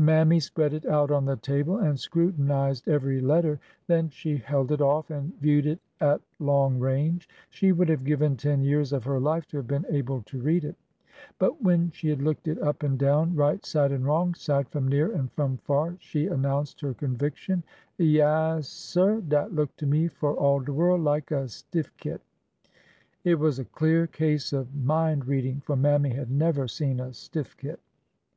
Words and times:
Mammy 0.00 0.40
spread 0.40 0.74
it 0.74 0.84
out 0.86 1.12
on 1.12 1.26
the 1.26 1.36
table 1.36 1.76
and 1.78 1.96
scrutinized 1.96 2.88
every 2.88 3.20
letter. 3.20 3.60
Then 3.86 4.08
she 4.10 4.36
held 4.38 4.72
it 4.72 4.80
off 4.80 5.12
and 5.12 5.32
viewed 5.40 5.64
it 5.64 5.78
at 6.00 6.20
long 6.40 6.80
range. 6.80 7.28
She 7.50 7.70
would 7.70 7.88
have 7.88 8.02
given 8.02 8.36
ten 8.36 8.62
years 8.64 8.92
of 8.92 9.04
her 9.04 9.20
life 9.20 9.46
to 9.46 9.58
have 9.58 9.68
been 9.68 9.86
able 9.88 10.22
to 10.22 10.42
read 10.42 10.64
it. 10.64 10.74
But 11.38 11.62
when 11.62 11.92
she 11.92 12.08
had 12.08 12.20
looked 12.20 12.48
it 12.48 12.60
up 12.60 12.82
and 12.82 12.98
down, 12.98 13.36
right 13.36 13.64
side 13.64 13.92
and 13.92 14.04
wrong 14.04 14.34
side, 14.34 14.68
from 14.70 14.88
near 14.88 15.12
and 15.12 15.30
from 15.30 15.56
far, 15.58 15.94
she 16.00 16.26
announced 16.26 16.80
her 16.80 16.92
conviction. 16.92 17.62
Yaassir! 18.00 19.28
dat 19.28 19.54
look 19.54 19.76
to 19.76 19.86
me 19.86 20.08
for 20.08 20.34
all 20.34 20.58
de 20.58 20.72
world 20.72 21.02
like 21.02 21.30
a 21.30 21.46
stiffkit!" 21.46 22.18
It 23.22 23.36
was 23.38 23.60
a 23.60 23.64
clear 23.64 24.08
case 24.08 24.52
of 24.52 24.74
mind 24.74 25.28
reading, 25.28 25.60
for 25.60 25.76
Mammy 25.76 26.10
had 26.10 26.28
never 26.32 26.66
seen 26.66 26.98
a 26.98 27.12
stiffkit." 27.12 27.76